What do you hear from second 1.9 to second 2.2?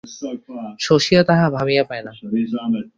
না।